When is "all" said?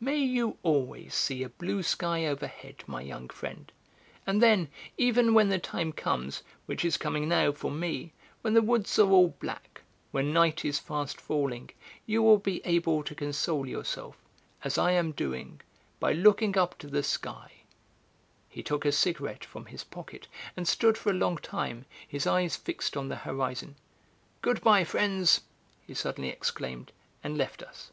9.08-9.28